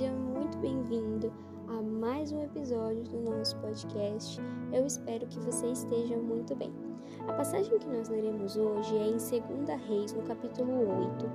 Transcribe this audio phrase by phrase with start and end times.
[0.00, 1.30] Seja muito bem-vindo
[1.68, 4.40] a mais um episódio do nosso podcast.
[4.72, 6.72] Eu espero que você esteja muito bem.
[7.28, 11.30] A passagem que nós leremos hoje é em 2 Reis, no capítulo 8.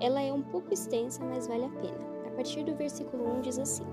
[0.00, 1.98] Ela é um pouco extensa, mas vale a pena.
[2.24, 3.84] A partir do versículo 1 diz assim: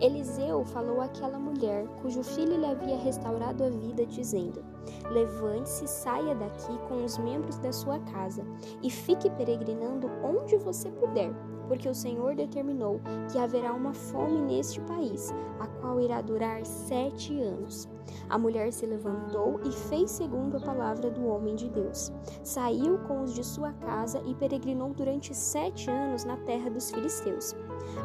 [0.00, 4.64] Eliseu falou àquela mulher cujo filho lhe havia restaurado a vida, dizendo:
[5.08, 8.44] Levante-se, saia daqui com os membros da sua casa
[8.82, 11.32] e fique peregrinando onde você puder
[11.72, 13.00] porque o Senhor determinou
[13.32, 17.88] que haverá uma fome neste país, a qual irá durar sete anos.
[18.28, 22.12] A mulher se levantou e fez segundo a palavra do homem de Deus.
[22.42, 27.56] Saiu com os de sua casa e peregrinou durante sete anos na terra dos filisteus.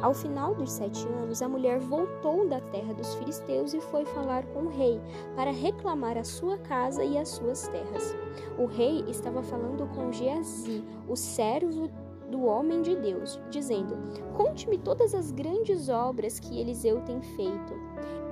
[0.01, 4.45] Ao final dos sete anos, a mulher voltou da terra dos filisteus e foi falar
[4.45, 5.01] com o rei
[5.35, 8.15] para reclamar a sua casa e as suas terras.
[8.57, 11.89] O rei estava falando com Geazi, o servo
[12.29, 13.97] do homem de Deus, dizendo:
[14.35, 17.73] Conte-me todas as grandes obras que Eliseu tem feito.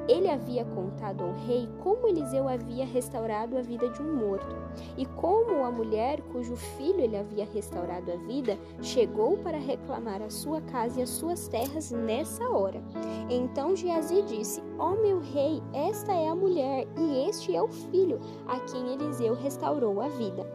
[0.08, 4.56] Ele havia contado ao rei como Eliseu havia restaurado a vida de um morto,
[4.96, 10.30] e como a mulher cujo filho ele havia restaurado a vida chegou para reclamar a
[10.30, 12.84] sua casa e as suas terras nessa hora.
[13.30, 17.68] Então Geazi disse: Ó oh, meu rei, esta é a mulher, e este é o
[17.68, 20.46] filho a quem Eliseu restaurou a vida.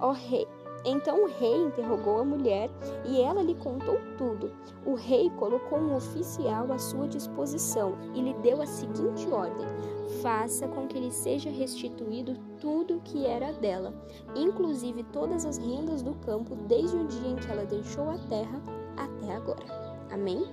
[0.00, 0.46] Ó oh, rei,
[0.84, 2.70] então o rei interrogou a mulher
[3.04, 4.50] e ela lhe contou tudo.
[4.86, 9.66] O rei colocou um oficial à sua disposição e lhe deu a seguinte ordem:
[10.22, 13.92] faça com que lhe seja restituído tudo que era dela,
[14.34, 18.60] inclusive todas as rendas do campo, desde o dia em que ela deixou a terra
[18.96, 19.64] até agora.
[20.10, 20.44] Amém?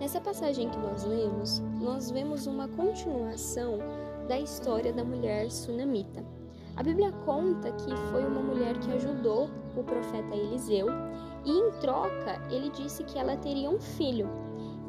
[0.00, 3.78] Nessa passagem que nós lemos, nós vemos uma continuação
[4.26, 6.24] da história da mulher sunamita.
[6.80, 10.86] A Bíblia conta que foi uma mulher que ajudou o profeta Eliseu
[11.44, 14.26] e em troca ele disse que ela teria um filho.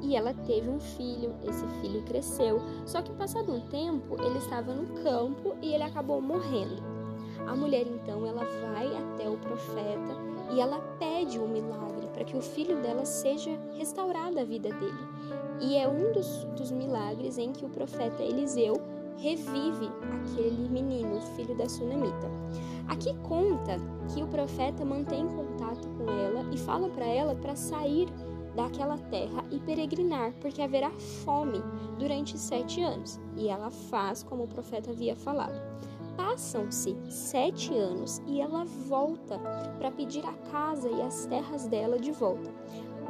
[0.02, 4.73] E ela teve um filho, esse filho cresceu, só que passado um tempo ele estava
[4.73, 6.81] no campo e ele acabou morrendo.
[7.46, 10.16] A mulher então ela vai até o profeta
[10.53, 15.08] e ela pede um milagre para que o filho dela seja restaurada a vida dele.
[15.59, 18.81] E é um dos, dos milagres em que o profeta Eliseu
[19.17, 22.29] revive aquele menino, filho da sunamita.
[22.88, 23.77] Aqui conta
[24.13, 28.07] que o profeta mantém contato com ela e fala para ela para sair
[28.55, 30.91] daquela terra e peregrinar, porque haverá
[31.23, 31.61] fome
[31.97, 33.19] durante sete anos.
[33.38, 35.59] E ela faz como o profeta havia falado.
[36.17, 39.39] Passam-se sete anos e ela volta
[39.78, 42.51] para pedir a casa e as terras dela de volta.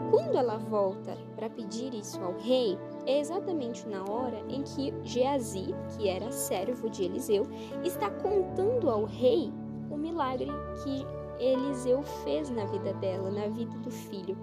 [0.09, 6.07] Quando ela volta para pedir isso ao rei, exatamente na hora em que Geazi, que
[6.07, 7.47] era servo de Eliseu,
[7.83, 9.51] está contando ao rei
[9.89, 10.47] o milagre
[10.83, 11.05] que
[11.39, 14.37] Eliseu fez na vida dela, na vida do filho.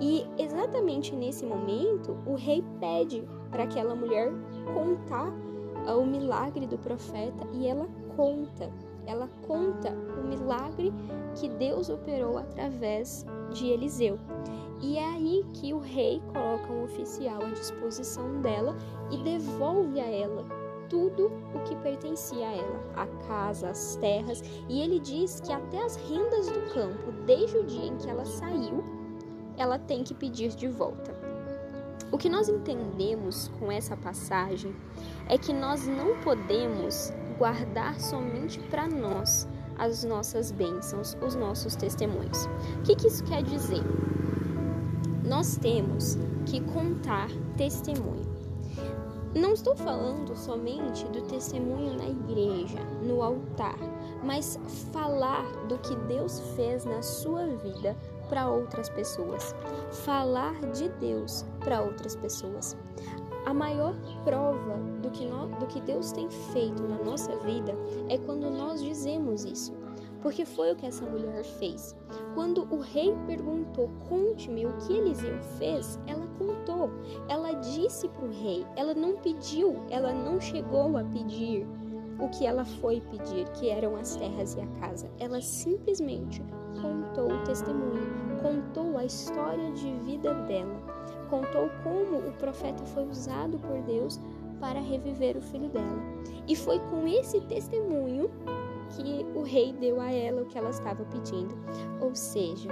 [0.00, 4.30] E exatamente nesse momento, o rei pede para aquela mulher
[4.74, 5.32] contar
[5.86, 8.70] ah, o milagre do profeta e ela conta.
[9.06, 10.92] Ela conta o milagre
[11.34, 14.18] que Deus operou através de Eliseu.
[14.80, 18.76] E é aí que o rei coloca um oficial à disposição dela
[19.10, 20.44] e devolve a ela
[20.88, 25.82] tudo o que pertencia a ela, a casa, as terras, e ele diz que até
[25.82, 28.84] as rendas do campo, desde o dia em que ela saiu,
[29.56, 31.14] ela tem que pedir de volta.
[32.12, 34.74] O que nós entendemos com essa passagem
[35.28, 42.46] é que nós não podemos guardar somente para nós as nossas bênçãos, os nossos testemunhos.
[42.78, 43.82] O que, que isso quer dizer?
[45.24, 48.34] Nós temos que contar testemunho.
[49.34, 53.76] Não estou falando somente do testemunho na igreja, no altar,
[54.22, 54.60] mas
[54.92, 57.96] falar do que Deus fez na sua vida
[58.28, 59.54] para outras pessoas.
[60.04, 62.76] Falar de Deus para outras pessoas.
[63.46, 67.74] A maior prova do que, do que Deus tem feito na nossa vida
[68.08, 69.83] é quando nós dizemos isso
[70.24, 71.94] porque foi o que essa mulher fez.
[72.34, 76.90] Quando o rei perguntou: Conte-me o que Eliseu fez, ela contou.
[77.28, 81.66] Ela disse para o rei, ela não pediu, ela não chegou a pedir
[82.18, 85.10] o que ela foi pedir, que eram as terras e a casa.
[85.20, 86.42] Ela simplesmente
[86.80, 90.80] contou o testemunho, contou a história de vida dela,
[91.28, 94.18] contou como o profeta foi usado por Deus
[94.58, 96.02] para reviver o filho dela.
[96.48, 98.30] E foi com esse testemunho
[98.90, 101.54] que o rei deu a ela o que ela estava pedindo.
[102.00, 102.68] Ou seja,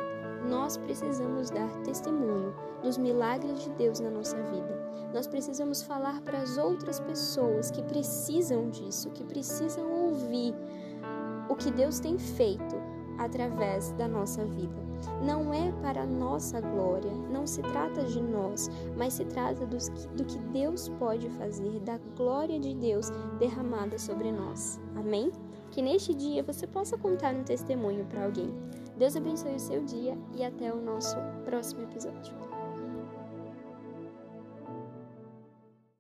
[0.49, 4.83] nós precisamos dar testemunho dos milagres de Deus na nossa vida.
[5.15, 10.55] Nós precisamos falar para as outras pessoas que precisam disso, que precisam ouvir
[11.49, 12.75] o que Deus tem feito
[13.19, 14.93] através da nossa vida.
[15.21, 19.77] não é para a nossa glória, não se trata de nós, mas se trata do
[19.77, 24.81] que, do que Deus pode fazer, da glória de Deus derramada sobre nós.
[24.95, 25.33] Amém?
[25.73, 28.55] Que neste dia você possa contar um testemunho para alguém.
[28.97, 32.52] Deus abençoe o seu dia e até o nosso próximo episódio.